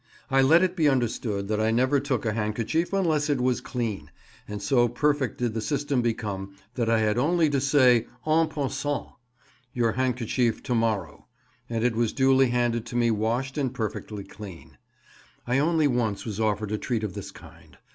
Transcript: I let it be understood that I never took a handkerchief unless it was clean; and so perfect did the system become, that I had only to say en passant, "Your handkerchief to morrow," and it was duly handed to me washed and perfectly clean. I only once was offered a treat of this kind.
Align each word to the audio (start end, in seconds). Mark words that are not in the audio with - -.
I 0.31 0.41
let 0.41 0.63
it 0.63 0.75
be 0.75 0.89
understood 0.89 1.47
that 1.49 1.61
I 1.61 1.69
never 1.69 1.99
took 1.99 2.25
a 2.25 2.33
handkerchief 2.33 2.91
unless 2.91 3.29
it 3.29 3.39
was 3.39 3.61
clean; 3.61 4.09
and 4.47 4.59
so 4.59 4.87
perfect 4.87 5.37
did 5.37 5.53
the 5.53 5.61
system 5.61 6.01
become, 6.01 6.55
that 6.73 6.89
I 6.89 6.97
had 7.01 7.19
only 7.19 7.51
to 7.51 7.61
say 7.61 8.07
en 8.25 8.47
passant, 8.49 9.09
"Your 9.73 9.91
handkerchief 9.91 10.63
to 10.63 10.73
morrow," 10.73 11.27
and 11.69 11.83
it 11.83 11.95
was 11.95 12.13
duly 12.13 12.47
handed 12.47 12.83
to 12.87 12.95
me 12.95 13.11
washed 13.11 13.59
and 13.59 13.71
perfectly 13.71 14.23
clean. 14.23 14.79
I 15.45 15.59
only 15.59 15.87
once 15.87 16.25
was 16.25 16.39
offered 16.39 16.71
a 16.71 16.79
treat 16.79 17.03
of 17.03 17.13
this 17.13 17.29
kind. 17.29 17.77